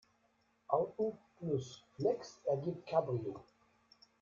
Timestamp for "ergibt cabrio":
2.45-3.35